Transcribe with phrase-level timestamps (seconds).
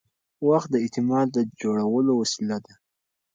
[0.47, 1.29] وخت د اعتماد
[1.61, 2.73] جوړولو وسیله ده.